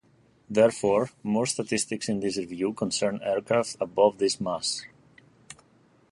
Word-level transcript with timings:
Therefore, 0.49 1.11
most 1.21 1.51
statistics 1.51 2.09
in 2.09 2.21
this 2.21 2.35
review 2.35 2.73
concern 2.73 3.19
aircraft 3.23 3.77
above 3.79 4.17
this 4.17 4.41
mass. 4.41 4.83